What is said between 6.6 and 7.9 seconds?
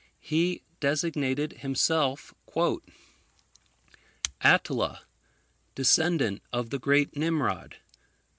the Great Nimrod.